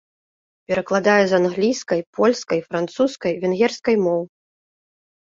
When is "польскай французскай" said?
2.19-3.33